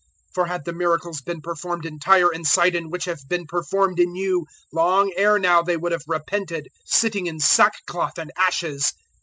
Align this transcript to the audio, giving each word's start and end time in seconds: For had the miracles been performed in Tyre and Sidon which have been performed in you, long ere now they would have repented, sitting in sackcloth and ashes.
For 0.33 0.47
had 0.47 0.65
the 0.65 0.73
miracles 0.73 1.21
been 1.21 1.41
performed 1.41 1.85
in 1.85 1.99
Tyre 1.99 2.31
and 2.33 2.43
Sidon 2.47 2.89
which 2.89 3.05
have 3.05 3.29
been 3.29 3.45
performed 3.45 3.99
in 3.99 4.15
you, 4.15 4.47
long 4.73 5.13
ere 5.15 5.37
now 5.37 5.61
they 5.61 5.77
would 5.77 5.91
have 5.91 6.05
repented, 6.07 6.69
sitting 6.85 7.27
in 7.27 7.39
sackcloth 7.39 8.17
and 8.17 8.31
ashes. 8.35 8.93